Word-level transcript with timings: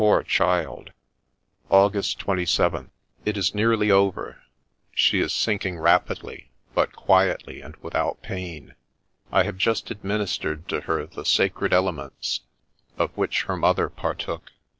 Poor 0.01 0.23
child 0.23 0.89
I 1.69 1.75
''August 1.77 2.25
27th.— 2.25 2.89
It 3.25 3.37
is 3.37 3.53
nearly 3.53 3.91
over; 3.91 4.41
she 4.95 5.19
is 5.19 5.31
sulking 5.31 5.77
rapidly, 5.77 6.49
but 6.73 6.91
quietly 6.93 7.61
and 7.61 7.75
without 7.83 8.23
pain. 8.23 8.73
I 9.31 9.43
have 9.43 9.57
just 9.57 9.91
administered 9.91 10.67
to 10.69 10.81
her 10.81 11.05
the 11.05 11.23
sacred 11.23 11.71
elements, 11.71 12.39
of 12.97 13.15
which 13.15 13.43
her 13.43 13.55
mother 13.55 13.89
partook. 13.89 14.49